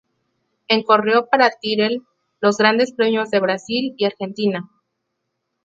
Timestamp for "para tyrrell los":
1.29-2.57